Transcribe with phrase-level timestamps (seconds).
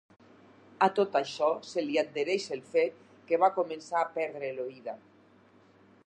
[0.85, 2.97] A tot això se li adhereix el fet
[3.31, 4.97] que va començar a perdre l’oïda.